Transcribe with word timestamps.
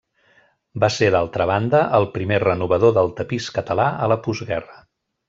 Va 0.83 0.87
ser 0.95 1.09
d'altra 1.15 1.45
banda 1.51 1.81
el 1.99 2.07
primer 2.17 2.39
renovador 2.45 2.95
del 2.99 3.13
tapís 3.21 3.51
català 3.59 3.87
a 4.07 4.13
la 4.15 4.19
postguerra. 4.29 4.81